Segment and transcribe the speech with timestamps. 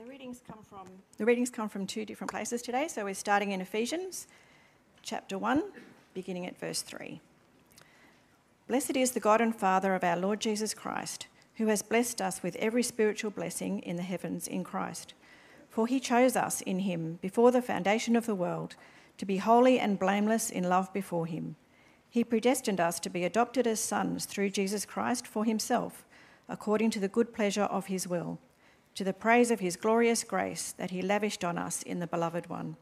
[0.00, 0.86] the readings come from
[1.18, 2.88] the readings come from two different places today.
[2.88, 4.28] So we're starting in Ephesians
[5.02, 5.62] chapter 1,
[6.14, 7.20] beginning at verse 3.
[8.66, 11.26] Blessed is the God and Father of our Lord Jesus Christ,
[11.56, 15.12] who has blessed us with every spiritual blessing in the heavens in Christ.
[15.68, 18.76] For he chose us in him before the foundation of the world
[19.18, 21.56] to be holy and blameless in love before him.
[22.08, 26.06] He predestined us to be adopted as sons through Jesus Christ for himself,
[26.48, 28.38] according to the good pleasure of his will
[29.00, 32.50] to the praise of his glorious grace that he lavished on us in the Beloved
[32.50, 32.76] One.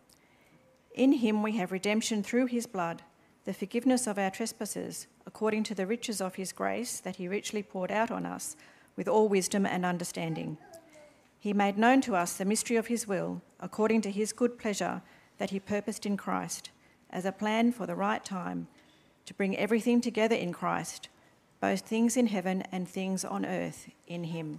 [0.92, 3.02] In him we have redemption through his blood,
[3.44, 7.62] the forgiveness of our trespasses, according to the riches of his grace that he richly
[7.62, 8.56] poured out on us
[8.96, 10.58] with all wisdom and understanding.
[11.38, 15.02] He made known to us the mystery of his will, according to his good pleasure
[15.38, 16.70] that he purposed in Christ,
[17.10, 18.66] as a plan for the right time,
[19.24, 21.08] to bring everything together in Christ,
[21.60, 24.58] both things in heaven and things on earth in him.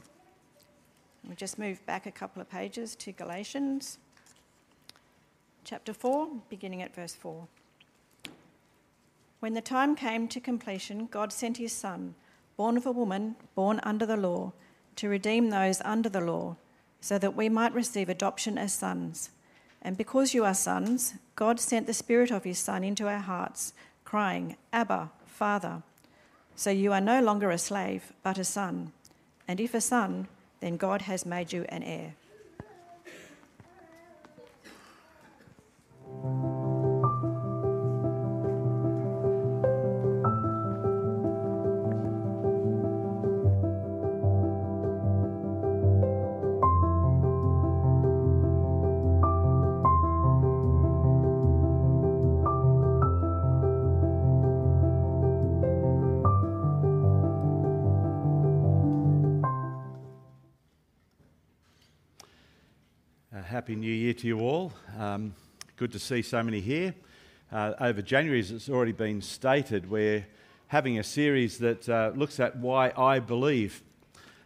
[1.27, 3.97] We just move back a couple of pages to Galatians
[5.63, 7.47] chapter 4, beginning at verse 4.
[9.39, 12.15] When the time came to completion, God sent his Son,
[12.57, 14.51] born of a woman, born under the law,
[14.95, 16.55] to redeem those under the law,
[17.01, 19.29] so that we might receive adoption as sons.
[19.81, 23.73] And because you are sons, God sent the Spirit of his Son into our hearts,
[24.03, 25.83] crying, Abba, Father.
[26.55, 28.91] So you are no longer a slave, but a son.
[29.47, 30.27] And if a son,
[30.59, 32.13] then God has made you an heir.
[63.69, 64.73] Happy New Year to you all.
[64.97, 65.35] Um,
[65.77, 66.95] good to see so many here.
[67.51, 70.25] Uh, over January, as it's already been stated, we're
[70.69, 73.83] having a series that uh, looks at why I believe.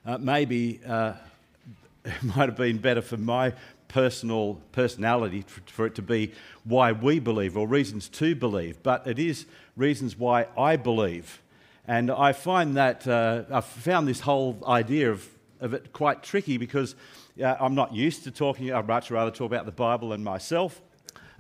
[0.06, 1.14] Uh, maybe uh,
[2.04, 3.54] it might have been better for my
[3.88, 6.34] personal personality for it to be
[6.66, 9.46] why we believe or reasons to believe, but it is
[9.78, 11.42] reasons why I believe.
[11.88, 15.26] And I find that uh, I've found this whole idea of,
[15.64, 16.96] of it quite tricky because
[17.42, 20.82] uh, I'm not used to talking, I'd much rather talk about the Bible and myself.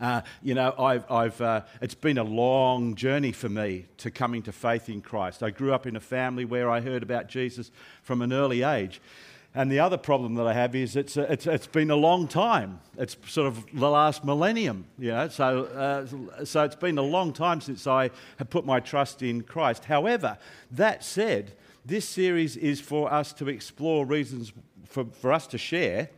[0.01, 4.41] Uh, you know, I've, I've, uh, it's been a long journey for me to coming
[4.43, 5.43] to faith in Christ.
[5.43, 8.99] I grew up in a family where I heard about Jesus from an early age.
[9.55, 12.27] And the other problem that I have is it's, uh, it's, it's been a long
[12.27, 12.79] time.
[12.97, 15.27] It's sort of the last millennium, you know.
[15.27, 18.09] So, uh, so it's been a long time since I
[18.39, 19.85] have put my trust in Christ.
[19.85, 20.39] However,
[20.71, 21.53] that said,
[21.85, 24.53] this series is for us to explore reasons
[24.85, 26.09] for, for us to share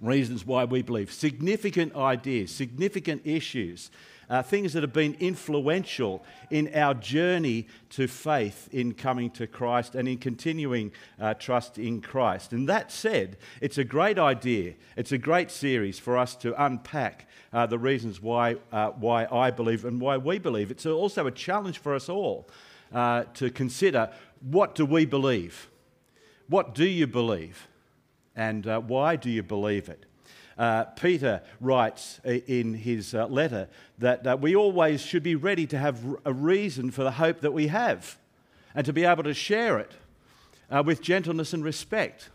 [0.00, 1.12] reasons why we believe.
[1.12, 3.90] Significant ideas, significant issues,
[4.30, 9.96] uh, things that have been influential in our journey to faith in coming to Christ
[9.96, 12.52] and in continuing uh, trust in Christ.
[12.52, 14.74] And that said, it's a great idea.
[14.96, 19.50] It's a great series for us to unpack uh, the reasons why, uh, why I
[19.50, 20.70] believe and why we believe.
[20.70, 22.48] It's also a challenge for us all
[22.92, 24.10] uh, to consider
[24.40, 25.68] what do we believe?
[26.48, 27.68] What do you believe?
[28.40, 30.06] and uh, why do you believe it?
[30.56, 33.68] Uh, Peter writes in his uh, letter
[33.98, 37.52] that uh, we always should be ready to have a reason for the hope that
[37.52, 38.18] we have
[38.74, 39.92] and to be able to share it
[40.70, 42.30] uh, with gentleness and respect.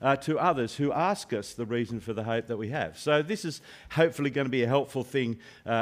[0.00, 2.96] Uh, to others who ask us the reason for the hope that we have.
[2.96, 5.40] So, this is hopefully going to be a helpful thing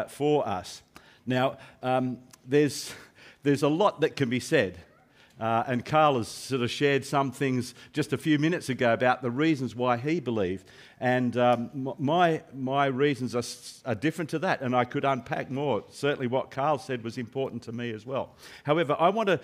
[0.08, 0.80] for us.
[1.26, 2.16] Now, um,
[2.48, 2.94] there's,
[3.42, 4.78] there's a lot that can be said
[5.38, 9.20] uh, and Carl has sort of shared some things just a few minutes ago about
[9.20, 10.66] the reasons why he believed.
[10.98, 15.84] And um, my, my reasons are, are different to that, and I could unpack more.
[15.90, 18.34] Certainly, what Carl said was important to me as well.
[18.64, 19.40] However, I want to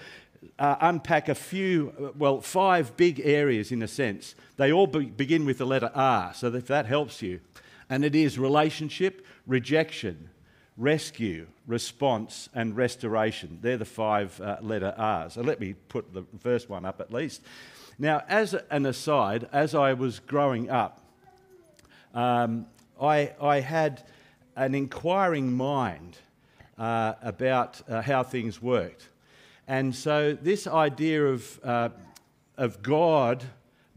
[0.58, 4.34] uh, unpack a few, uh, well, five big areas in a sense.
[4.56, 7.40] They all be- begin with the letter R, so if that helps you.
[7.90, 10.30] And it is relationship, rejection,
[10.76, 13.58] rescue, response, and restoration.
[13.60, 15.34] They're the five uh, letter R's.
[15.34, 17.42] So let me put the first one up at least.
[17.98, 21.00] Now, as an aside, as I was growing up,
[22.14, 22.66] um,
[23.00, 24.02] I, I, had
[24.54, 26.18] an inquiring mind
[26.78, 29.08] uh, about uh, how things worked.
[29.66, 31.88] And so, this idea of, uh,
[32.58, 33.44] of God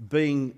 [0.09, 0.55] being,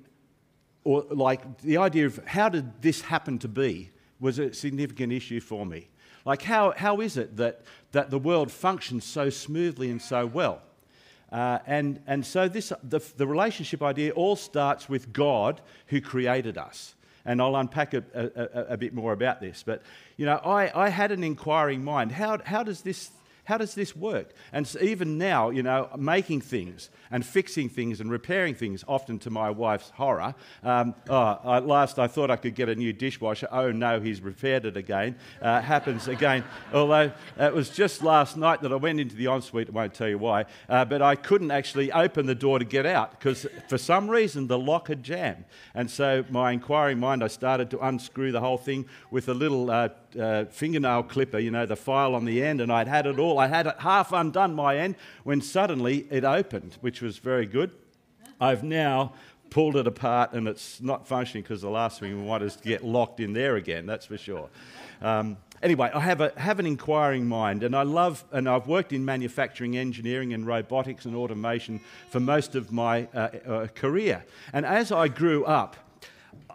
[0.84, 5.40] or like the idea of how did this happen to be, was a significant issue
[5.40, 5.88] for me.
[6.28, 7.62] Like, how, how is it that,
[7.94, 10.62] that the world functions so smoothly and so well?
[11.32, 16.58] Uh, and, and so, this, the, the relationship idea all starts with God who created
[16.58, 16.96] us.
[17.28, 19.62] and I'll unpack a, a, a bit more about this.
[19.62, 19.84] But,
[20.16, 22.14] you know, I, I had an inquiring mind.
[22.14, 23.12] How, how does this
[23.48, 24.34] how does this work?
[24.52, 29.30] And even now, you know, making things and fixing things and repairing things, often to
[29.30, 30.36] my wife's horror.
[30.66, 33.48] Um, oh, at last, I thought I could get a new dishwasher.
[33.50, 35.16] Oh no, he's repaired it again.
[35.42, 36.44] Uh, happens again.
[36.74, 39.70] Although it was just last night that I went into the ensuite.
[39.70, 42.86] I won't tell you why, uh, but I couldn't actually open the door to get
[42.86, 45.46] out because for some reason the lock had jammed.
[45.74, 49.72] And so my inquiring mind, I started to unscrew the whole thing with a little.
[49.72, 53.20] Uh, uh, fingernail clipper, you know, the file on the end, and I'd had it
[53.20, 53.37] all.
[53.38, 57.72] I had it half undone my end when suddenly it opened, which was very good.
[58.40, 59.14] I've now
[59.50, 62.64] pulled it apart and it's not functioning because the last thing we want is to
[62.64, 64.50] get locked in there again, that's for sure.
[65.02, 68.94] Um, anyway, I have, a, have an inquiring mind and I love, and I've worked
[68.94, 71.80] in manufacturing engineering and robotics and automation
[72.10, 74.26] for most of my uh, uh, career.
[74.54, 75.78] And as I grew up,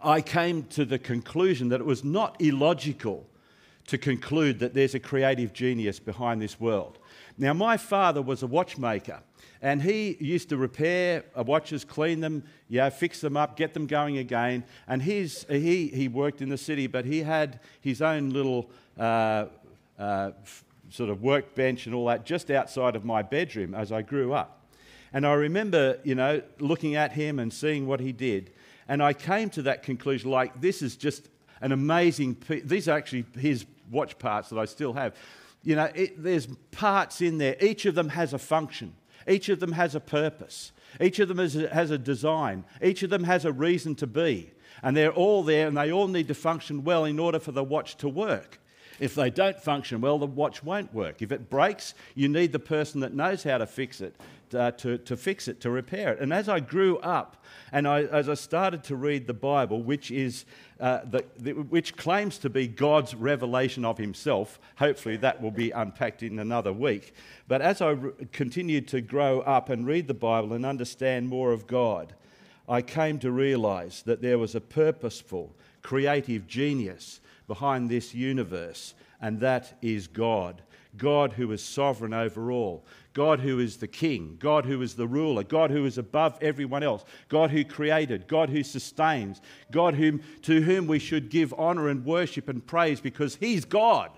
[0.02, 3.26] I came to the conclusion that it was not illogical
[3.86, 6.98] to conclude that there's a creative genius behind this world.
[7.38, 9.20] Now, my father was a watchmaker,
[9.60, 14.18] and he used to repair watches, clean them, yeah, fix them up, get them going
[14.18, 14.64] again.
[14.86, 19.46] And he's, he, he worked in the city, but he had his own little uh,
[19.98, 20.32] uh,
[20.90, 24.66] sort of workbench and all that just outside of my bedroom as I grew up.
[25.12, 28.52] And I remember, you know, looking at him and seeing what he did.
[28.88, 31.28] And I came to that conclusion like, this is just
[31.62, 32.36] an amazing.
[32.48, 35.16] These are actually his watch parts that I still have.
[35.62, 37.56] You know, it, there's parts in there.
[37.60, 38.94] Each of them has a function.
[39.26, 40.72] Each of them has a purpose.
[41.00, 42.64] Each of them has a design.
[42.82, 44.50] Each of them has a reason to be.
[44.82, 47.62] And they're all there and they all need to function well in order for the
[47.62, 48.58] watch to work.
[49.02, 51.22] If they don't function well, the watch won't work.
[51.22, 54.14] If it breaks, you need the person that knows how to fix it
[54.54, 56.20] uh, to, to fix it, to repair it.
[56.20, 60.12] And as I grew up and I, as I started to read the Bible, which,
[60.12, 60.44] is,
[60.78, 65.72] uh, the, the, which claims to be God's revelation of Himself, hopefully that will be
[65.72, 67.12] unpacked in another week.
[67.48, 71.50] But as I re- continued to grow up and read the Bible and understand more
[71.50, 72.14] of God,
[72.68, 77.18] I came to realize that there was a purposeful, creative genius
[77.52, 80.62] behind this universe, and that is God.
[80.96, 85.06] God who is sovereign over all, God who is the king, God who is the
[85.06, 90.22] ruler, God who is above everyone else, God who created, God who sustains, God whom,
[90.42, 94.10] to whom we should give honor and worship and praise because he's God.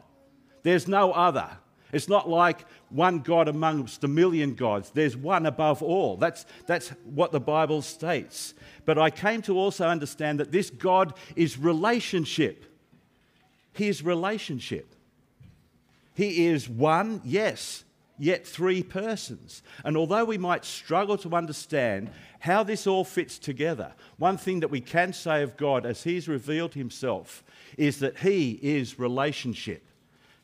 [0.63, 1.51] There's no other.
[1.91, 4.91] It's not like one God amongst a million gods.
[4.91, 6.17] There's one above all.
[6.19, 8.55] That's, that's what the Bible states.
[8.85, 12.67] But I came to also understand that this God is relationship.
[13.75, 14.95] He is relationship.
[16.15, 17.85] He is one, yes,
[18.19, 19.63] yet three persons.
[19.85, 24.71] And although we might struggle to understand how this all fits together, one thing that
[24.71, 27.43] we can say of God as He's revealed Himself
[27.77, 29.83] is that He is relationship.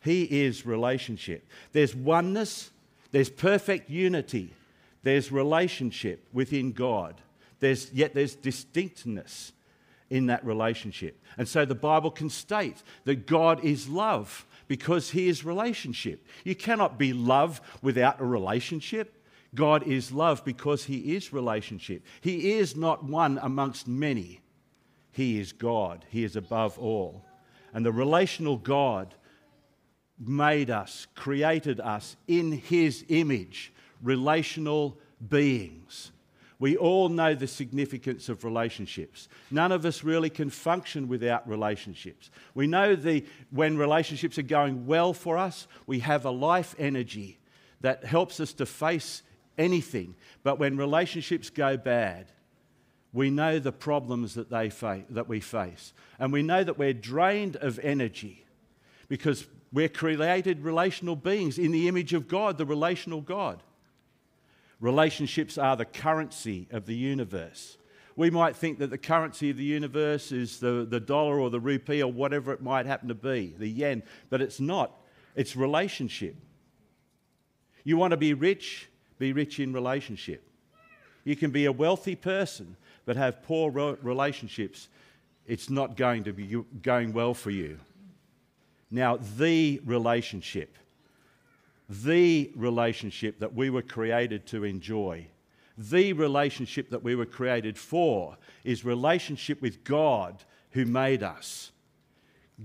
[0.02, 1.46] He is relationship.
[1.72, 2.70] There's oneness,
[3.12, 4.52] there's perfect unity,
[5.02, 7.20] there's relationship within God.
[7.60, 9.52] There's, yet there's distinctness
[10.10, 11.22] in that relationship.
[11.38, 16.26] And so the Bible can state that God is love because He is relationship.
[16.44, 19.16] You cannot be love without a relationship.
[19.54, 22.04] God is love because He is relationship.
[22.20, 24.40] He is not one amongst many.
[25.12, 26.04] He is God.
[26.08, 27.24] He is above all.
[27.72, 29.14] And the relational God
[30.18, 36.12] made us, created us in His image, relational beings.
[36.60, 39.28] We all know the significance of relationships.
[39.50, 42.30] None of us really can function without relationships.
[42.54, 47.38] We know the, when relationships are going well for us, we have a life energy
[47.80, 49.22] that helps us to face
[49.56, 50.14] anything.
[50.42, 52.30] But when relationships go bad,
[53.14, 55.94] we know the problems that, they fa- that we face.
[56.18, 58.44] And we know that we're drained of energy
[59.08, 63.62] because we're created relational beings in the image of God, the relational God.
[64.80, 67.76] Relationships are the currency of the universe.
[68.16, 71.60] We might think that the currency of the universe is the, the dollar or the
[71.60, 74.92] rupee or whatever it might happen to be, the yen, but it's not.
[75.36, 76.34] It's relationship.
[77.84, 78.88] You want to be rich?
[79.18, 80.42] Be rich in relationship.
[81.24, 83.70] You can be a wealthy person but have poor
[84.02, 84.88] relationships.
[85.46, 87.78] It's not going to be going well for you.
[88.90, 90.76] Now, the relationship
[91.90, 95.26] the relationship that we were created to enjoy.
[95.76, 101.72] The relationship that we were created for is relationship with God who made us.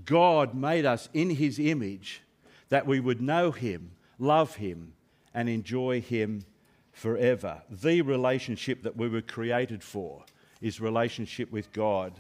[0.06, 2.22] God made us in his image
[2.70, 4.94] that we would know him, love him,
[5.34, 6.46] and enjoy him
[6.92, 7.64] forever.
[7.70, 10.24] The relationship that we were created for
[10.62, 12.14] is relationship with God.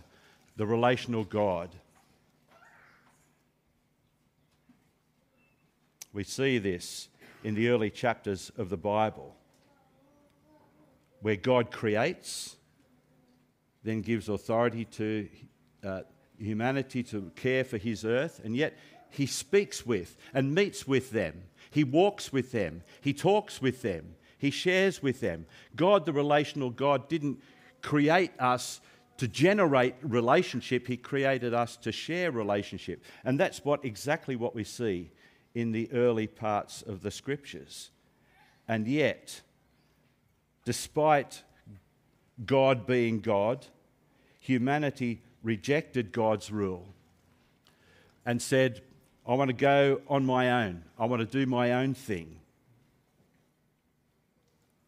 [0.56, 1.70] the relational God.
[6.16, 7.10] We see this
[7.44, 9.36] in the early chapters of the Bible,
[11.22, 12.56] where God creates,
[13.84, 15.28] then gives authority to
[15.84, 16.02] uh,
[16.40, 18.78] humanity to care for his earth, and yet
[19.10, 21.34] he speaks with and meets with them.
[21.70, 22.84] He walks with them.
[23.02, 24.16] He talks with them.
[24.38, 25.46] He shares with them.
[25.76, 27.42] God, the relational God, didn't
[27.82, 28.80] create us
[29.18, 33.04] to generate relationship, He created us to share relationship.
[33.26, 35.12] And that's what exactly what we see
[35.56, 37.90] in the early parts of the scriptures.
[38.68, 39.42] And yet,
[40.66, 41.44] despite
[42.46, 43.66] God being God,
[44.40, 46.94] humanity rejected God's rule
[48.26, 48.82] and said,
[49.26, 50.84] I want to go on my own.
[51.00, 52.40] I want to do my own thing.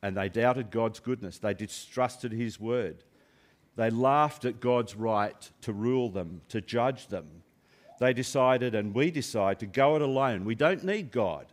[0.04, 1.38] And they doubted God's goodness.
[1.40, 3.04] They distrusted His word.
[3.76, 7.44] They laughed at God's right to rule them, to judge them.
[8.00, 10.46] They decided, and we decide, to go it alone.
[10.46, 11.48] We don't need God.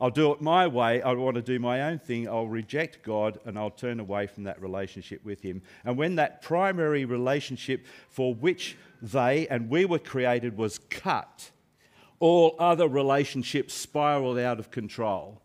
[0.00, 1.00] I'll do it my way.
[1.00, 2.28] I want to do my own thing.
[2.28, 5.62] I'll reject God and I'll turn away from that relationship with Him.
[5.84, 11.50] And when that primary relationship for which they and we were created was cut,
[12.20, 15.40] all other relationships spiraled out of control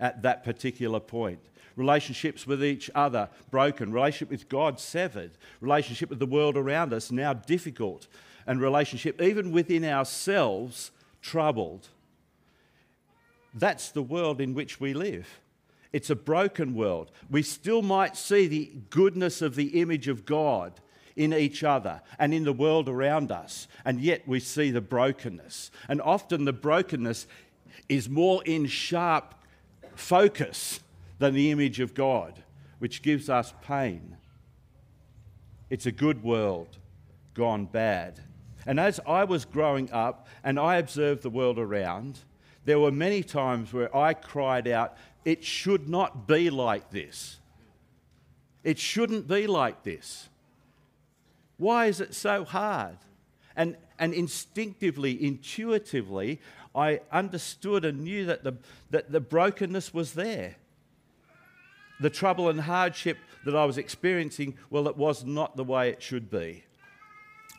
[0.00, 1.40] at that particular point
[1.76, 7.12] relationships with each other broken, relationship with God severed, relationship with the world around us
[7.12, 8.08] now difficult,
[8.46, 11.88] and relationship even within ourselves troubled.
[13.54, 15.40] That's the world in which we live.
[15.92, 17.10] It's a broken world.
[17.30, 20.80] We still might see the goodness of the image of God
[21.16, 25.70] in each other and in the world around us, and yet we see the brokenness.
[25.88, 27.26] And often the brokenness
[27.88, 29.34] is more in sharp
[29.94, 30.80] focus
[31.18, 32.42] than the image of God,
[32.78, 34.18] which gives us pain.
[35.70, 36.76] It's a good world
[37.32, 38.20] gone bad.
[38.66, 42.18] And as I was growing up and I observed the world around,
[42.64, 47.38] there were many times where I cried out, It should not be like this.
[48.64, 50.28] It shouldn't be like this.
[51.56, 52.98] Why is it so hard?
[53.54, 56.40] And, and instinctively, intuitively,
[56.74, 58.54] I understood and knew that the,
[58.90, 60.56] that the brokenness was there
[62.00, 66.02] the trouble and hardship that I was experiencing, well, it was not the way it
[66.02, 66.65] should be.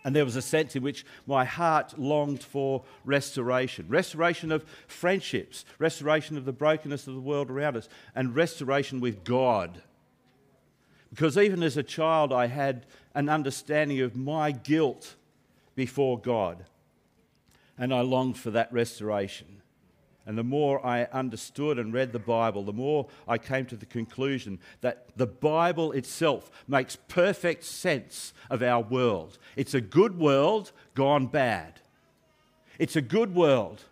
[0.04, 5.66] And there was a sense in which my heart longed for restoration restoration of friendships,
[5.80, 9.82] restoration of the brokenness of the world around us, and restoration with God.
[11.10, 12.86] Because even as a child, I had
[13.16, 15.16] an understanding of my guilt
[15.76, 16.66] before God,
[17.78, 19.62] and I longed for that restoration.
[20.28, 23.86] And the more I understood and read the Bible, the more I came to the
[23.86, 29.38] conclusion that the Bible itself makes perfect sense of our world.
[29.56, 31.80] It's a good world gone bad.
[32.78, 33.86] It's a good world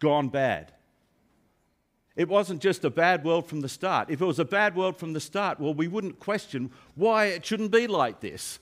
[0.00, 0.72] gone bad.
[2.16, 4.08] It wasn't just a bad world from the start.
[4.08, 7.44] If it was a bad world from the start, well, we wouldn't question why it
[7.44, 8.60] shouldn't be like this.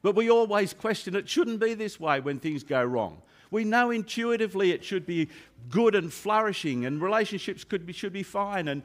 [0.00, 3.20] But we always question it shouldn't be this way when things go wrong.
[3.52, 5.28] We know intuitively it should be
[5.68, 8.82] good and flourishing and relationships could be, should be fine, and,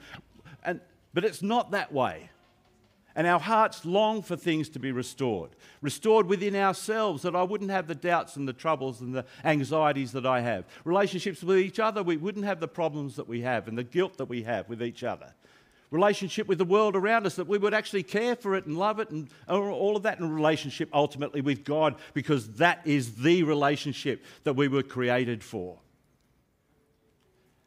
[0.63, 0.81] and,
[1.13, 2.29] but it's not that way.
[3.15, 7.71] And our hearts long for things to be restored, restored within ourselves, that I wouldn't
[7.71, 10.65] have the doubts and the troubles and the anxieties that I have.
[10.83, 14.17] Relationships with each other, we wouldn't have the problems that we have and the guilt
[14.17, 15.33] that we have with each other
[15.89, 18.99] relationship with the world around us, that we would actually care for it and love
[18.99, 24.23] it and all of that, in relationship ultimately with God, because that is the relationship
[24.43, 25.77] that we were created for.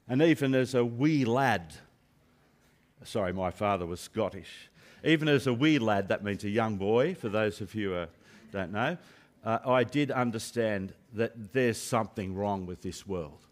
[0.08, 1.74] And even as a wee lad,
[3.04, 4.68] sorry, my father was Scottish.
[5.04, 8.06] Even as a wee lad, that means a young boy, for those of you who
[8.52, 8.98] don't know,
[9.44, 13.46] uh, I did understand that there's something wrong with this world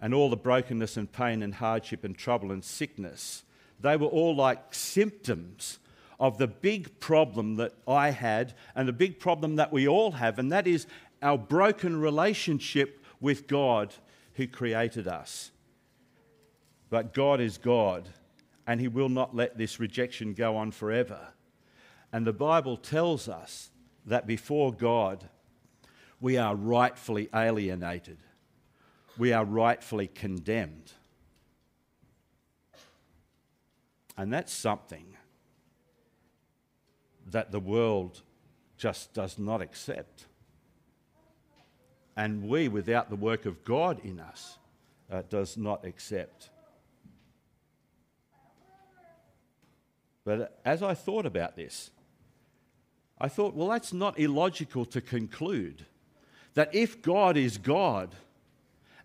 [0.00, 3.44] and all the brokenness and pain and hardship and trouble and sickness,
[3.80, 5.78] they were all like symptoms
[6.18, 10.38] of the big problem that I had and the big problem that we all have,
[10.38, 10.86] and that is
[11.22, 13.94] our broken relationship with God
[14.34, 15.50] who created us.
[16.88, 18.08] But God is God,
[18.66, 21.28] and He will not let this rejection go on forever.
[22.12, 23.70] And the Bible tells us
[24.06, 25.28] that before God,
[26.20, 28.18] we are rightfully alienated
[29.18, 30.92] we are rightfully condemned.
[34.16, 35.16] And that's something
[37.26, 38.22] that the world
[38.76, 40.26] just does not accept.
[42.16, 44.58] And we, without the work of God in us,
[45.10, 46.50] uh, does not accept.
[50.24, 51.90] But as I thought about this,
[53.18, 55.86] I thought, well, that's not illogical to conclude
[56.54, 58.14] that if God is God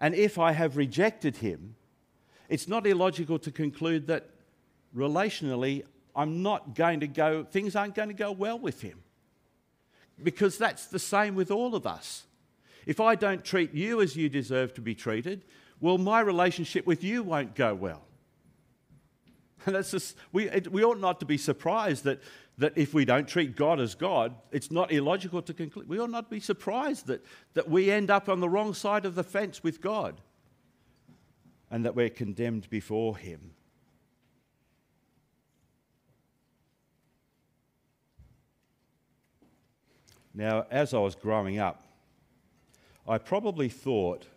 [0.01, 1.75] and if I have rejected him,
[2.49, 4.29] it's not illogical to conclude that
[4.93, 5.83] relationally
[6.15, 8.99] I'm not going to go, things aren't going to go well with him.
[10.21, 12.25] Because that's the same with all of us.
[12.85, 15.45] If I don't treat you as you deserve to be treated,
[15.79, 18.01] well, my relationship with you won't go well.
[19.65, 22.21] That's just, we, it, we ought not to be surprised that,
[22.57, 25.87] that if we don't treat God as God, it's not illogical to conclude.
[25.87, 29.15] We ought not be surprised that, that we end up on the wrong side of
[29.15, 30.19] the fence with God
[31.69, 33.51] and that we're condemned before Him.
[40.33, 41.85] Now, as I was growing up,
[43.07, 44.27] I probably thought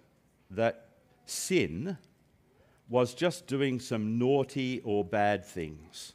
[0.51, 0.89] that
[1.25, 1.97] sin
[2.89, 6.13] was just doing some naughty or bad things.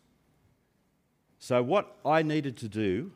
[1.39, 3.11] So, what I needed to do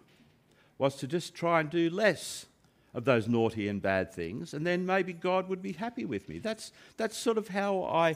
[0.78, 2.46] was to just try and do less
[2.94, 6.40] of those naughty and bad things, and then maybe God would be happy with me.
[6.40, 8.16] That's, that's sort of how I,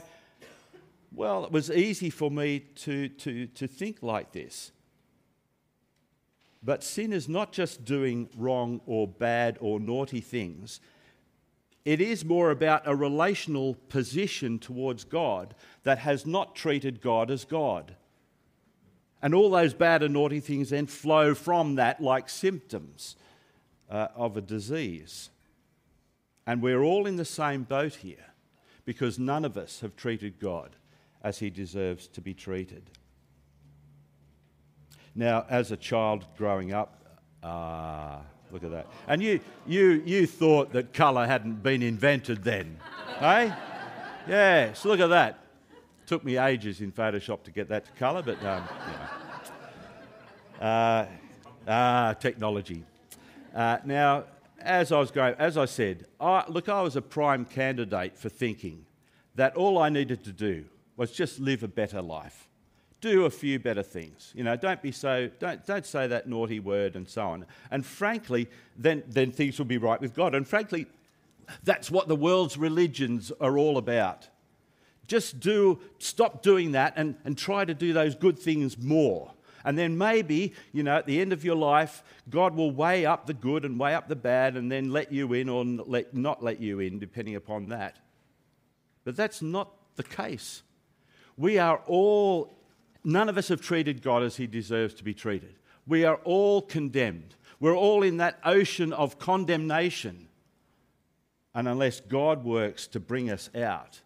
[1.12, 4.72] well, it was easy for me to, to, to think like this.
[6.62, 10.80] But sin is not just doing wrong or bad or naughty things.
[11.84, 15.54] It is more about a relational position towards God
[15.84, 17.94] that has not treated God as God.
[19.22, 23.16] And all those bad and naughty things then flow from that like symptoms
[23.90, 25.30] uh, of a disease.
[26.46, 28.32] And we're all in the same boat here
[28.84, 30.76] because none of us have treated God
[31.22, 32.90] as he deserves to be treated.
[35.14, 37.02] Now, as a child growing up,
[37.42, 38.86] ah, look at that.
[39.06, 42.78] And you, you, you thought that colour hadn't been invented then,
[43.20, 43.50] eh?
[44.28, 45.38] Yes, look at that.
[46.06, 48.64] Took me ages in Photoshop to get that to colour, but um,
[50.60, 50.66] know.
[50.66, 51.06] uh,
[51.66, 52.84] ah, technology.
[53.54, 54.24] Uh, now,
[54.60, 58.28] as I was going, as I said, I, look, I was a prime candidate for
[58.28, 58.84] thinking
[59.34, 60.64] that all I needed to do
[60.96, 62.47] was just live a better life,
[63.00, 64.32] do a few better things.
[64.34, 67.46] You know, don't be so, don't, don't say that naughty word and so on.
[67.70, 70.34] And frankly, then, then things will be right with God.
[70.34, 70.86] And frankly,
[71.64, 74.28] that's what the world's religions are all about.
[75.06, 79.32] Just do, stop doing that and, and try to do those good things more.
[79.64, 83.26] And then maybe, you know, at the end of your life, God will weigh up
[83.26, 86.42] the good and weigh up the bad and then let you in or let, not
[86.42, 87.98] let you in, depending upon that.
[89.04, 90.62] But that's not the case.
[91.36, 92.57] We are all,
[93.08, 95.54] none of us have treated God as he deserves to be treated.
[95.86, 97.34] We are all condemned.
[97.58, 100.28] We're all in that ocean of condemnation.
[101.54, 104.02] And unless God works to bring us out,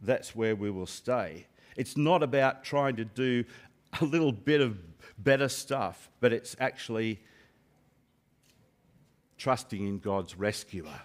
[0.00, 1.46] that's where we will stay.
[1.76, 3.44] It's not about trying to do
[4.00, 4.78] a little bit of
[5.18, 7.20] better stuff, but it's actually
[9.36, 11.02] trusting in God's rescuer.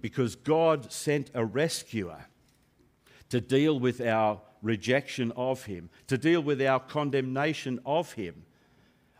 [0.00, 2.24] Because God sent a rescuer
[3.28, 8.44] to deal with our rejection of Him, to deal with our condemnation of Him.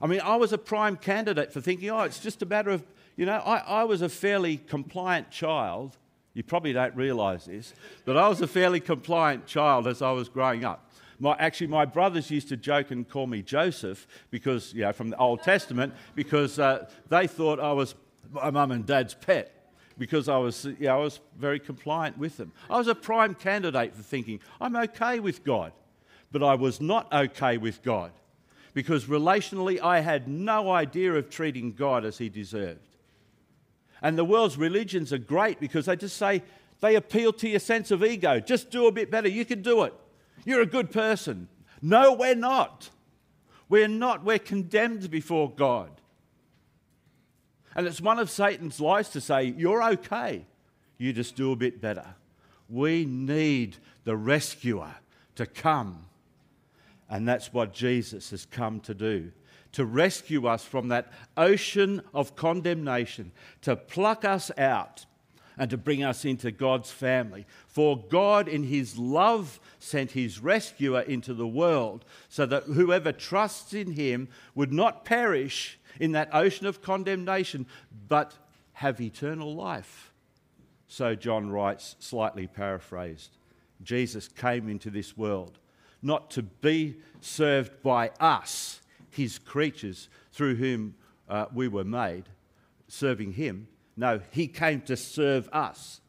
[0.00, 2.82] I mean, I was a prime candidate for thinking, oh, it's just a matter of,
[3.16, 5.96] you know, I, I was a fairly compliant child.
[6.32, 10.28] You probably don't realise this, but I was a fairly compliant child as I was
[10.28, 10.90] growing up.
[11.20, 15.10] My, actually, my brothers used to joke and call me Joseph because, you know, from
[15.10, 17.94] the Old Testament, because uh, they thought I was
[18.32, 19.52] my mum and dad's pet
[19.98, 22.52] because I was, I was very compliant with them.
[22.68, 25.72] I was a prime candidate for thinking, I'm okay with God.
[26.32, 28.10] But I was not okay with God
[28.72, 32.96] because relationally I had no idea of treating God as He deserved.
[34.02, 36.42] And the world's religions are great because they just say,
[36.80, 38.40] they appeal to your sense of ego.
[38.40, 39.28] Just do a bit better.
[39.28, 39.94] You can do it.
[40.44, 41.48] You're a good person.
[41.80, 42.90] No, we're not.
[43.68, 44.24] We're not.
[44.24, 45.90] We're condemned before God.
[47.74, 50.46] And it's one of Satan's lies to say, You're okay.
[50.98, 52.06] You just do a bit better.
[52.68, 54.94] We need the rescuer
[55.36, 56.06] to come.
[57.10, 59.32] And that's what Jesus has come to do
[59.74, 65.04] to rescue us from that ocean of condemnation, to pluck us out
[65.58, 67.46] and to bring us into God's family.
[67.66, 73.72] For God, in His love, sent His rescuer into the world so that whoever trusts
[73.72, 77.66] in Him would not perish in that ocean of condemnation,
[78.08, 78.34] but
[78.74, 80.12] have eternal life.
[80.88, 83.36] So John writes, slightly paraphrased
[83.82, 85.58] Jesus came into this world
[86.04, 90.94] not to be served by us, His creatures through whom
[91.28, 92.24] uh, we were made,
[92.88, 96.00] serving Him no, he came to serve us.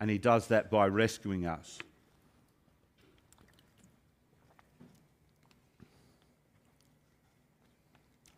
[0.00, 1.78] And he does that by rescuing us.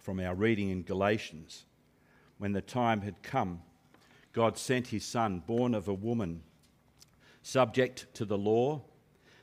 [0.04, 1.64] from our reading in Galatians.
[2.36, 3.62] When the time had come,
[4.34, 6.42] God sent his Son, born of a woman,
[7.40, 8.82] subject to the law,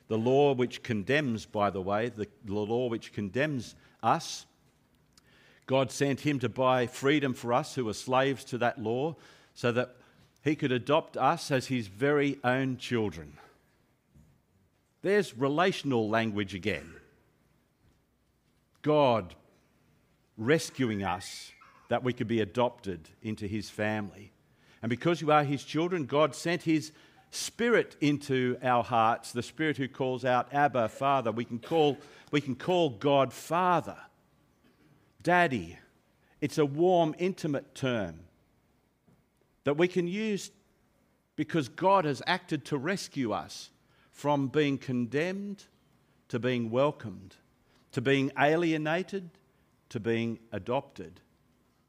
[0.06, 4.46] the law which condemns, by the way, the, law which condemns us.
[5.72, 9.16] God sent him to buy freedom for us who were slaves to that law
[9.54, 9.96] so that
[10.44, 13.38] he could adopt us as his very own children.
[15.00, 16.92] There's relational language again.
[18.82, 19.34] God
[20.36, 21.52] rescuing us
[21.88, 24.30] that we could be adopted into his family.
[24.82, 26.92] And because you are his children, God sent his
[27.30, 31.32] spirit into our hearts, the spirit who calls out Abba, Father.
[31.32, 31.96] We can call,
[32.30, 33.96] we can call God Father,
[35.22, 35.78] Daddy.
[36.40, 38.20] It's a warm, intimate term
[39.64, 40.50] that we can use
[41.36, 43.70] because God has acted to rescue us
[44.10, 45.64] from being condemned
[46.28, 47.36] to being welcomed,
[47.92, 49.30] to being alienated
[49.92, 51.20] to being adopted.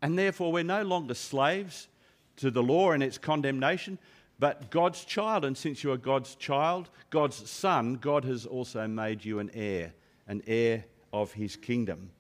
[0.02, 1.88] And therefore, we're no longer slaves
[2.36, 3.98] to the law and its condemnation,
[4.40, 5.46] but God's child.
[5.46, 9.94] And since you are God's child, God's son, God has also made you an heir,
[10.28, 12.12] an heir of his kingdom.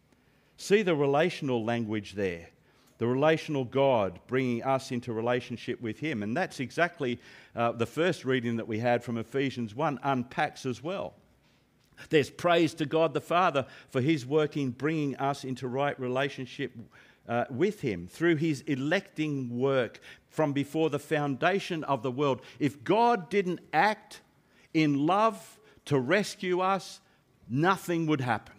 [0.57, 2.49] See the relational language there.
[2.99, 6.23] The relational God bringing us into relationship with Him.
[6.23, 7.19] And that's exactly
[7.55, 11.15] uh, the first reading that we had from Ephesians 1 unpacks as well.
[12.09, 16.73] There's praise to God the Father for his work in bringing us into right relationship
[17.27, 22.41] uh, with him through his electing work from before the foundation of the world.
[22.59, 24.21] If God didn't act
[24.73, 26.99] in love to rescue us,
[27.49, 28.55] nothing would happen.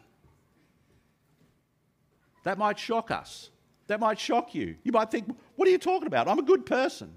[2.45, 3.51] That might shock us.
[3.87, 4.77] That might shock you.
[4.85, 6.29] You might think, what are you talking about?
[6.29, 7.15] I'm a good person.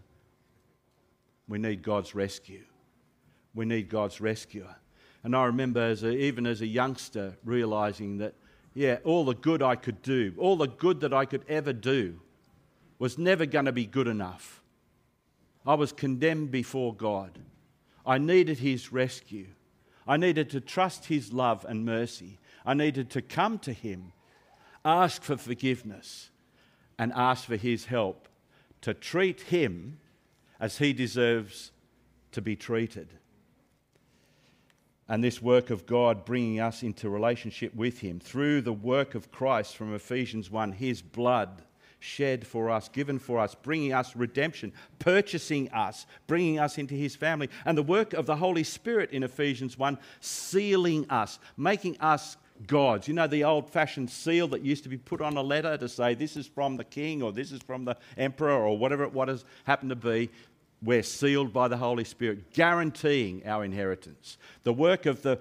[1.48, 2.64] We need God's rescue.
[3.54, 4.76] We need God's rescuer.
[5.24, 8.34] And I remember, as a, even as a youngster, realizing that,
[8.74, 12.20] yeah, all the good I could do, all the good that I could ever do,
[13.00, 14.62] was never going to be good enough.
[15.66, 17.40] I was condemned before God.
[18.06, 19.48] I needed His rescue.
[20.08, 22.40] I needed to trust His love and mercy.
[22.66, 24.14] I needed to come to Him,
[24.88, 26.30] ask for forgiveness,
[26.98, 28.28] and ask for His help
[28.82, 30.00] to treat Him
[30.60, 31.72] as He deserves
[32.32, 33.10] to be treated.
[35.10, 39.32] And this work of God bringing us into relationship with Him through the work of
[39.32, 41.64] Christ from Ephesians 1, His blood
[42.00, 47.16] shed for us, given for us, bringing us redemption, purchasing us, bringing us into His
[47.16, 52.38] family, and the work of the Holy Spirit in Ephesians 1, sealing us, making us
[52.66, 53.08] gods.
[53.08, 55.88] You know, the old fashioned seal that used to be put on a letter to
[55.88, 59.14] say this is from the king or this is from the emperor or whatever it
[59.14, 60.30] what has happened to be
[60.82, 64.38] we're sealed by the Holy Spirit, guaranteeing our inheritance.
[64.64, 65.40] The work of the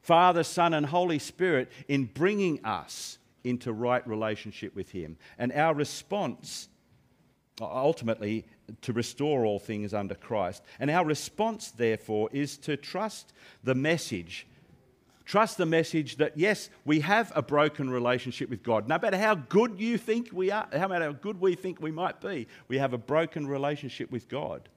[0.00, 5.18] Father, Son, and Holy Spirit in bringing us into right relationship with Him.
[5.38, 6.68] And our response,
[7.60, 8.46] ultimately,
[8.82, 10.62] to restore all things under Christ.
[10.80, 14.46] And our response, therefore, is to trust the message.
[15.28, 18.88] Trust the message that, yes, we have a broken relationship with God.
[18.88, 21.90] No matter how good you think we are, how matter how good we think we
[21.90, 24.70] might be, we have a broken relationship with God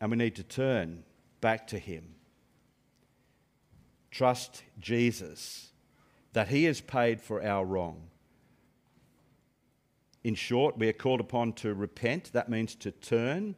[0.00, 1.04] and we need to turn
[1.40, 2.16] back to Him.
[4.10, 5.70] Trust Jesus
[6.32, 8.08] that He has paid for our wrong.
[10.24, 12.32] In short, we are called upon to repent.
[12.32, 13.54] That means to turn.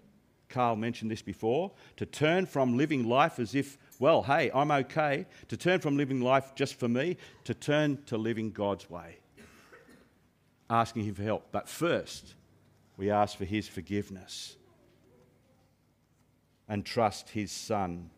[0.50, 5.26] Carl mentioned this before to turn from living life as if, well, hey, I'm okay,
[5.48, 9.18] to turn from living life just for me, to turn to living God's way,
[10.70, 11.48] asking Him for help.
[11.50, 12.34] But first,
[12.96, 14.56] we ask for His forgiveness
[16.68, 18.10] and trust his Son,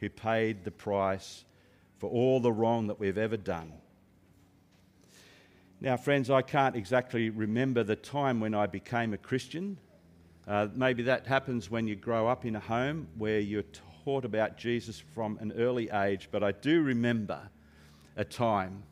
[0.00, 1.44] who paid the price
[1.98, 3.72] for all the wrong that we've ever done.
[5.80, 9.78] Now, friends, I can't exactly remember the time when I became a Christian.
[10.46, 13.62] Uh, maybe that happens when you grow up in a home where you're
[14.08, 17.50] taught about Jesus from an early age, but I do remember
[18.16, 18.82] a time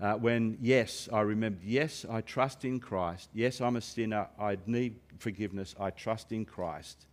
[0.00, 3.28] uh, when, yes, I remembered, yes, I trust in Christ.
[3.34, 4.28] Yes, I'm a sinner.
[4.38, 5.74] I need forgiveness.
[5.80, 7.06] I trust in Christ.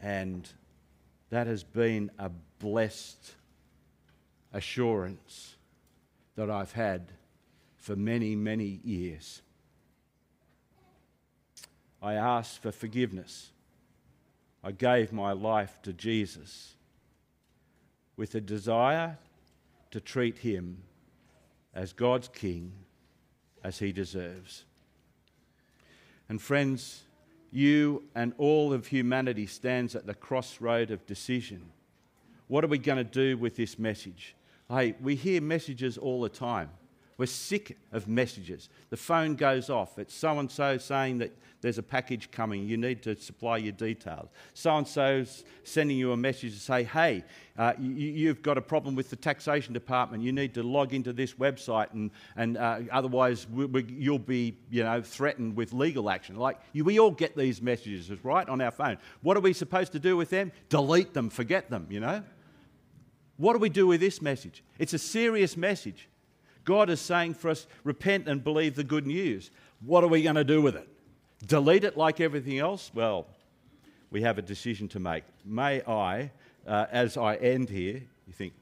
[0.00, 0.48] And
[1.28, 3.34] that has been a blessed
[4.54, 5.56] assurance
[6.34, 7.12] that I've had
[7.76, 9.42] for many, many years.
[12.00, 13.50] I asked for forgiveness.
[14.64, 16.74] I gave my life to Jesus
[18.16, 19.18] with a desire
[19.90, 20.78] to treat him
[21.74, 22.72] as God's King
[23.62, 24.64] as he deserves.
[26.30, 27.02] And friends,
[27.52, 31.70] you and all of humanity stands at the crossroad of decision.
[32.48, 34.34] What are we going to do with this message?
[34.70, 36.70] Hey, we hear messages all the time.
[37.16, 38.68] We're sick of messages.
[38.90, 39.98] The phone goes off.
[39.98, 42.66] It's so and so saying that there's a package coming.
[42.66, 44.28] You need to supply your details.
[44.52, 47.24] So and so's sending you a message to say, hey,
[47.56, 50.22] uh, you, have got a problem with the taxation department.
[50.22, 54.58] You need to log into this website, and, and uh, otherwise we, we, you'll be
[54.70, 56.36] you know, threatened with legal action.
[56.36, 58.98] Like you, we all get these messages, right, on our phone.
[59.22, 60.52] What are we supposed to do with them?
[60.68, 62.24] Delete them, forget them, you know?
[63.36, 64.62] What do we do with this message?
[64.78, 66.08] It's a serious message.
[66.64, 69.50] God is saying for us, repent and believe the good news.
[69.84, 70.88] What are we going to do with it?
[71.46, 72.90] Delete it like everything else?
[72.94, 73.26] Well,
[74.10, 75.24] we have a decision to make.
[75.44, 76.30] May I,
[76.66, 78.54] uh, as I end here, you think,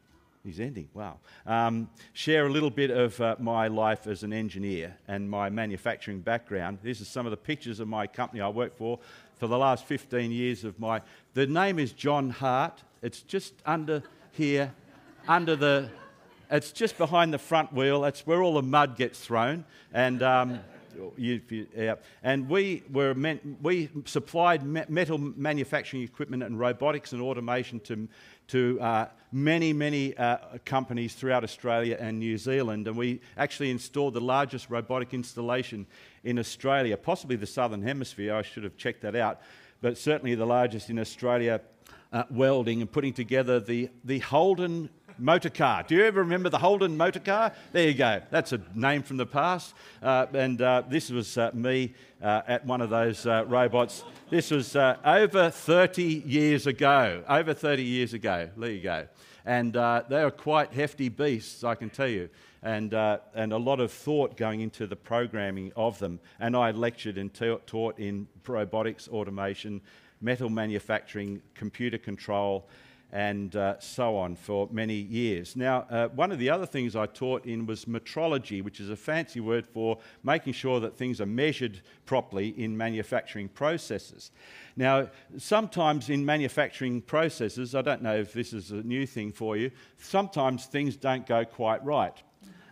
[0.45, 4.97] he's ending, wow, um, share a little bit of uh, my life as an engineer
[5.07, 6.79] and my manufacturing background.
[6.83, 8.99] This is some of the pictures of my company I work for
[9.37, 11.03] for the last 15 years of my.
[11.35, 12.83] The name is John Hart.
[13.03, 14.73] It's just under here,
[15.29, 15.91] under the
[16.53, 18.03] it's just behind the front wheel.
[18.03, 19.65] That's where all the mud gets thrown.
[19.95, 20.61] And, um,
[21.17, 21.95] you, you, yeah.
[22.23, 28.07] and we, were meant, we supplied me- metal manufacturing equipment and robotics and automation to,
[28.49, 30.37] to uh, many, many uh,
[30.67, 32.87] companies throughout Australia and New Zealand.
[32.87, 35.87] And we actually installed the largest robotic installation
[36.23, 38.35] in Australia, possibly the Southern Hemisphere.
[38.35, 39.41] I should have checked that out.
[39.81, 41.63] But certainly the largest in Australia,
[42.13, 45.83] uh, welding and putting together the, the Holden motor car.
[45.83, 47.53] Do you ever remember the Holden motor car?
[47.73, 48.21] There you go.
[48.31, 49.75] That's a name from the past.
[50.03, 54.05] Uh, and uh, this was uh, me uh, at one of those uh, robots.
[54.31, 57.23] This was uh, over 30 years ago.
[57.29, 58.49] Over 30 years ago.
[58.57, 59.07] There you go.
[59.45, 62.29] And they are quite hefty beasts, I can tell you.
[62.63, 66.21] And, and a lot of thought going into the programming of them.
[66.39, 69.81] And I lectured and taught in robotics, automation,
[70.23, 72.69] metal manufacturing, computer control,
[73.13, 75.55] and uh, so on for many years.
[75.55, 78.97] Now, uh, one of the other things I taught in was metrology, which is a
[78.97, 84.31] fancy word for making sure that things are measured properly in manufacturing processes.
[84.77, 89.59] Now, sometimes in manufacturing processes, I don't know if this is a new thing for
[89.59, 92.17] you, sometimes things don't go quite right.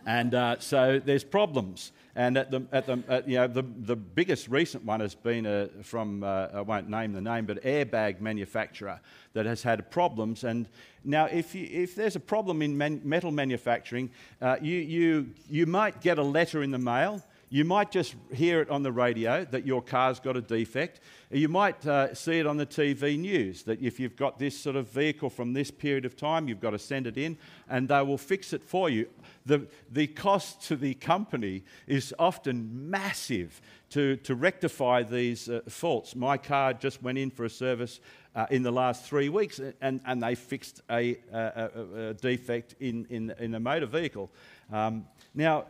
[0.05, 1.91] And uh, so there's problems.
[2.15, 5.45] And at the, at the, at, you know, the, the biggest recent one has been
[5.45, 8.99] a, from, uh, I won't name the name, but airbag manufacturer
[9.33, 10.43] that has had problems.
[10.43, 10.67] And
[11.05, 14.09] now, if, you, if there's a problem in man, metal manufacturing,
[14.41, 17.21] uh, you, you, you might get a letter in the mail.
[17.53, 21.01] You might just hear it on the radio that your car's got a defect.
[21.29, 24.77] You might uh, see it on the TV news that if you've got this sort
[24.77, 27.37] of vehicle from this period of time, you've got to send it in
[27.67, 29.09] and they will fix it for you.
[29.45, 36.15] The, the cost to the company is often massive to, to rectify these uh, faults.
[36.15, 37.99] My car just went in for a service
[38.33, 43.05] uh, in the last three weeks and, and they fixed a, a, a defect in,
[43.09, 44.31] in, in the motor vehicle.
[44.71, 45.65] Um, now,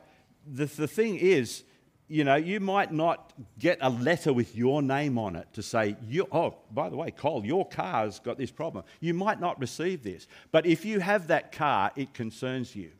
[0.45, 1.63] the, the thing is,
[2.11, 5.95] you know, you might not get a letter with your name on it to say,
[6.33, 8.83] oh, by the way, Cole, your car's got this problem.
[8.99, 10.27] You might not receive this.
[10.51, 12.91] But if you have that car, it concerns you.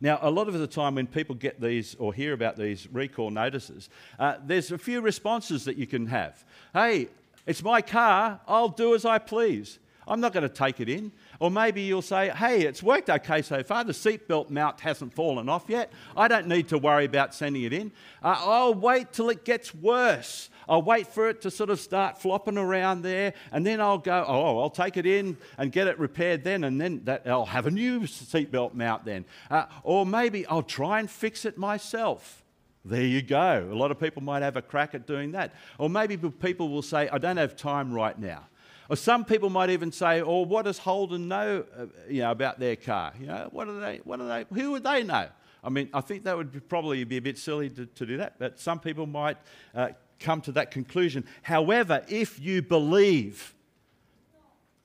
[0.00, 3.30] Now, a lot of the time when people get these or hear about these recall
[3.30, 6.42] notices, uh, there's a few responses that you can have.
[6.72, 7.08] Hey,
[7.46, 9.78] it's my car, I'll do as I please.
[10.08, 11.12] I'm not going to take it in.
[11.40, 13.84] Or maybe you'll say, hey, it's worked okay so far.
[13.84, 15.92] The seatbelt mount hasn't fallen off yet.
[16.16, 17.92] I don't need to worry about sending it in.
[18.22, 20.50] Uh, I'll wait till it gets worse.
[20.68, 24.24] I'll wait for it to sort of start flopping around there, and then I'll go,
[24.26, 27.66] oh, I'll take it in and get it repaired then, and then that, I'll have
[27.66, 29.24] a new seatbelt mount then.
[29.50, 32.42] Uh, or maybe I'll try and fix it myself.
[32.86, 33.66] There you go.
[33.70, 35.54] A lot of people might have a crack at doing that.
[35.78, 38.46] Or maybe people will say, I don't have time right now.
[38.88, 42.58] Or some people might even say, "Oh, what does Holden know, uh, you know, about
[42.58, 43.12] their car?
[43.18, 44.00] You know, what do they?
[44.04, 44.44] What do they?
[44.52, 45.28] Who would they know?"
[45.62, 48.18] I mean, I think that would be probably be a bit silly to, to do
[48.18, 49.38] that, but some people might
[49.74, 49.88] uh,
[50.20, 51.24] come to that conclusion.
[51.42, 53.54] However, if you believe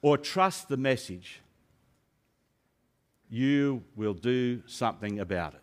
[0.02, 1.42] or trust the message,
[3.30, 5.62] you will do something about it.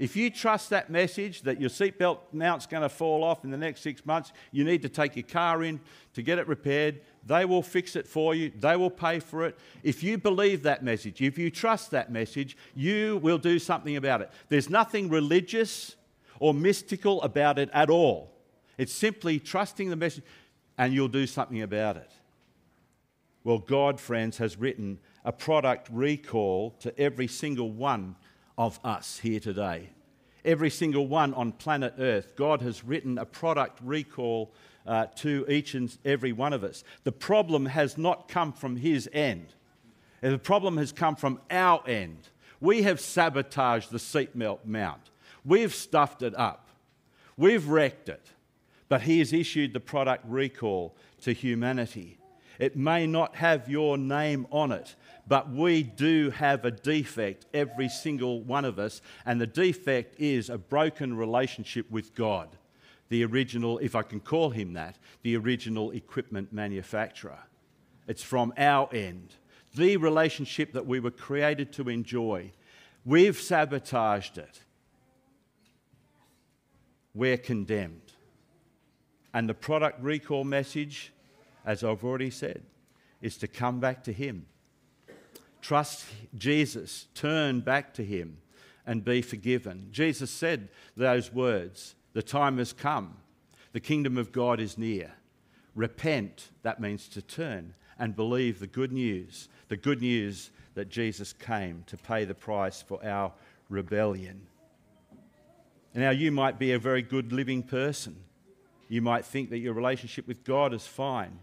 [0.00, 3.58] If you trust that message that your seatbelt mount's going to fall off in the
[3.58, 5.78] next six months, you need to take your car in
[6.14, 7.02] to get it repaired.
[7.26, 9.58] They will fix it for you, they will pay for it.
[9.82, 14.22] If you believe that message, if you trust that message, you will do something about
[14.22, 14.30] it.
[14.48, 15.96] There's nothing religious
[16.38, 18.32] or mystical about it at all.
[18.78, 20.24] It's simply trusting the message
[20.78, 22.10] and you'll do something about it.
[23.44, 28.16] Well, God, friends, has written a product recall to every single one
[28.60, 29.88] of us here today.
[30.44, 34.52] Every single one on planet Earth, God has written a product recall
[34.86, 36.84] uh, to each and every one of us.
[37.04, 39.54] The problem has not come from His end,
[40.20, 42.28] the problem has come from our end.
[42.60, 45.08] We have sabotaged the seatbelt mount.
[45.42, 46.68] We've stuffed it up.
[47.38, 48.26] We've wrecked it.
[48.90, 52.19] But He has issued the product recall to humanity.
[52.60, 54.94] It may not have your name on it,
[55.26, 60.50] but we do have a defect, every single one of us, and the defect is
[60.50, 62.50] a broken relationship with God,
[63.08, 67.38] the original, if I can call him that, the original equipment manufacturer.
[68.06, 69.36] It's from our end,
[69.74, 72.52] the relationship that we were created to enjoy.
[73.06, 74.60] We've sabotaged it.
[77.14, 78.12] We're condemned.
[79.32, 81.12] And the product recall message,
[81.64, 82.62] as I've already said,
[83.20, 84.46] is to come back to Him.
[85.60, 88.38] Trust Jesus, turn back to Him,
[88.86, 89.88] and be forgiven.
[89.90, 93.16] Jesus said those words The time has come,
[93.72, 95.12] the kingdom of God is near.
[95.74, 101.32] Repent, that means to turn, and believe the good news, the good news that Jesus
[101.32, 103.32] came to pay the price for our
[103.68, 104.46] rebellion.
[105.94, 108.16] Now, you might be a very good living person.
[108.88, 111.38] You might think that your relationship with God is fine.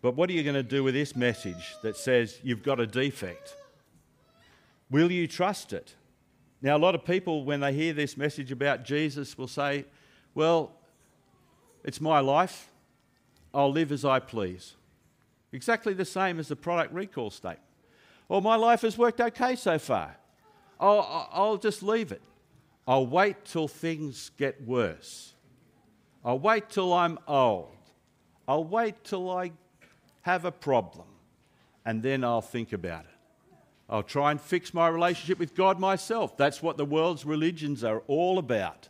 [0.00, 2.86] But what are you going to do with this message that says you've got a
[2.86, 3.56] defect?
[4.90, 5.94] Will you trust it?
[6.62, 9.84] Now, a lot of people, when they hear this message about Jesus, will say,
[10.34, 10.72] Well,
[11.84, 12.70] it's my life.
[13.54, 14.74] I'll live as I please.
[15.52, 17.62] Exactly the same as the product recall statement.
[18.28, 20.16] Well, my life has worked okay so far.
[20.78, 22.22] I'll, I'll just leave it.
[22.86, 25.34] I'll wait till things get worse.
[26.24, 27.76] I'll wait till I'm old.
[28.46, 29.52] I'll wait till I
[30.22, 31.06] have a problem,
[31.84, 33.10] and then I'll think about it.
[33.90, 36.36] I'll try and fix my relationship with God myself.
[36.36, 38.88] That's what the world's religions are all about.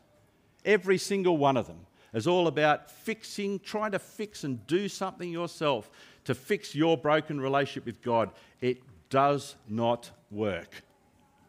[0.65, 5.31] Every single one of them is all about fixing, trying to fix and do something
[5.31, 5.91] yourself
[6.25, 8.31] to fix your broken relationship with God.
[8.61, 10.83] It does not work.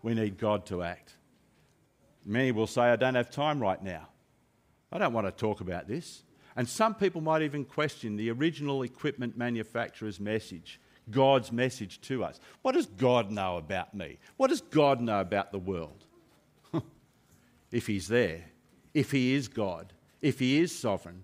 [0.04, 1.16] We need God to act.
[2.26, 4.08] Many will say, I don't have time right now.
[4.92, 6.24] I don't want to talk about this.
[6.60, 12.42] And some people might even question the original equipment manufacturer's message, God's message to us.
[12.64, 14.20] What does God know about me?
[14.36, 16.04] What does God know about the world?
[17.72, 18.44] if He's there,
[18.94, 21.24] if He is God, if He is sovereign,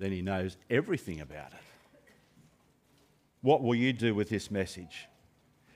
[0.00, 1.60] then He knows everything about it.
[3.42, 5.06] What will you do with this message?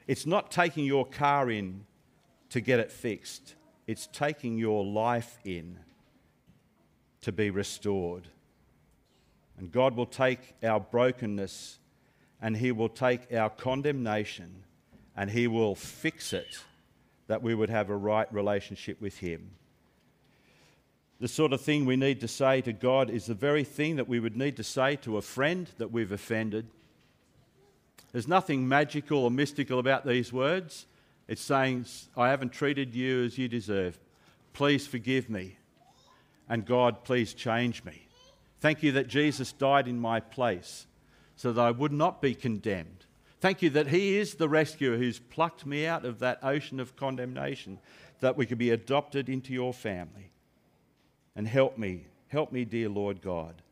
[0.09, 1.87] It's not taking your car in
[2.50, 3.54] to get it fixed,
[3.87, 5.78] it's taking your life in
[7.22, 8.28] to be restored.
[9.59, 11.78] And God will take our brokenness
[12.40, 14.62] and He will take our condemnation
[15.16, 16.62] and He will fix it
[17.26, 19.50] that we would have a right relationship with Him.
[21.20, 24.09] The sort of thing we need to say to God is the very thing that
[24.09, 26.68] we would need to say to a friend that we've offended.
[28.12, 30.87] There's nothing magical or mystical about these words.
[31.26, 33.98] It's saying, I haven't treated you as you deserve.
[34.52, 35.58] Please forgive me.
[36.49, 38.09] And God, please change me.
[38.61, 40.87] Thank you that Jesus died in my place
[41.37, 43.07] so that I would not be condemned.
[43.41, 46.97] Thank you that He is the rescuer who's plucked me out of that ocean of
[46.97, 47.79] condemnation,
[48.21, 50.33] that we could be adopted into your family.
[51.37, 53.63] And help me, help me, dear Lord God,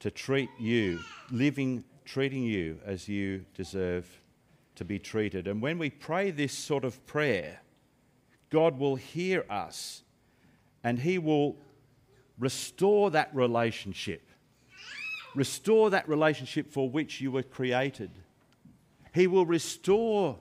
[0.00, 4.20] to treat you, living, treating you as you deserve
[4.74, 5.48] to be treated.
[5.48, 7.60] And when we pray this sort of prayer,
[8.50, 10.02] God will hear us
[10.84, 11.56] and He will
[12.38, 14.22] Restore that relationship.
[15.34, 18.10] Restore that relationship for which you were created.
[19.14, 20.38] He will restore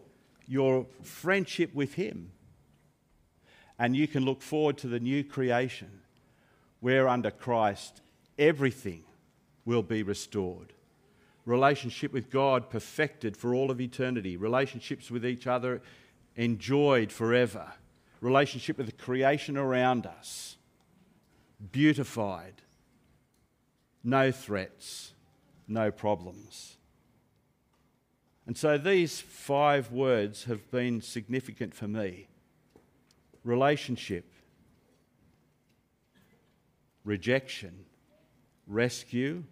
[0.48, 2.32] your friendship with Him.
[3.78, 6.02] And you can look forward to the new creation
[6.80, 8.02] where, under Christ,
[8.38, 9.04] everything
[9.66, 10.74] will be restored.
[11.46, 14.38] Relationship with God perfected for all of eternity.
[14.38, 15.82] Relationships with each other
[16.36, 17.74] enjoyed forever.
[18.22, 20.58] Relationship with the creation around us
[21.72, 22.62] beautified,
[24.04, 25.14] no threats,
[25.68, 26.78] no problems.
[28.48, 32.28] And so these five words have been significant for me
[33.44, 34.26] relationship,
[37.04, 37.86] rejection,
[38.68, 39.44] rescue,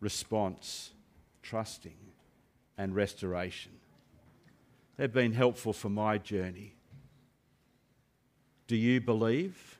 [0.00, 0.90] response,
[1.42, 1.96] trusting,
[2.76, 3.72] and restoration.
[4.96, 6.74] They've been helpful for my journey.
[8.66, 9.79] Do you believe?